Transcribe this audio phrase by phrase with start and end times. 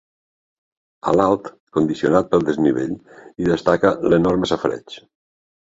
[1.11, 1.49] A l'alt,
[1.79, 2.97] condicionat pel desnivell,
[3.43, 5.01] hi destaca l'enorme safareig.